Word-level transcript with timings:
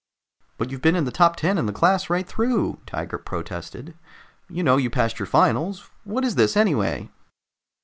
"But 0.57 0.71
you've 0.71 0.81
been 0.81 0.95
in 0.95 1.05
the 1.05 1.11
top 1.11 1.35
ten 1.35 1.59
in 1.59 1.67
the 1.67 1.71
class 1.71 2.09
right 2.09 2.27
through!" 2.27 2.79
Tiger 2.87 3.19
protested. 3.19 3.93
"You 4.49 4.63
know 4.63 4.77
you 4.77 4.89
passed 4.89 5.19
your 5.19 5.27
finals. 5.27 5.91
What 6.05 6.25
is 6.25 6.33
this, 6.33 6.57
anyway?" 6.57 7.11